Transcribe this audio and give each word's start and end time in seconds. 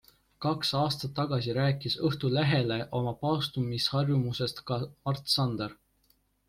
Kaks 0.43 0.69
aastat 0.79 1.13
tagasi 1.19 1.53
rääkis 1.57 1.97
Õhtulehele 2.09 2.81
oma 3.01 3.15
paastumisharjumusest 3.27 4.67
ka 4.73 4.85
Mart 4.91 5.35
Sander. 5.37 5.83